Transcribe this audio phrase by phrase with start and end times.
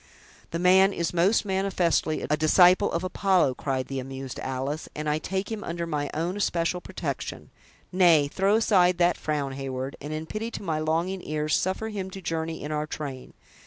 [0.49, 5.19] "The man is, most manifestly, a disciple of Apollo," cried the amused Alice, "and I
[5.19, 7.51] take him under my own especial protection.
[7.91, 12.09] Nay, throw aside that frown, Heyward, and in pity to my longing ears, suffer him
[12.09, 13.35] to journey in our train.